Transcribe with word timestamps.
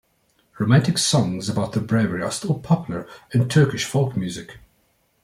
Romantic 0.57 0.97
songs 0.97 1.47
about 1.47 1.73
their 1.73 1.83
bravery 1.83 2.23
are 2.23 2.31
still 2.31 2.57
popular 2.57 3.07
in 3.35 3.47
Turkish 3.47 3.85
folk 3.85 4.17
music. 4.17 4.57